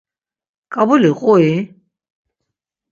Ǩabuli 0.73 1.11
qui? 1.19 1.47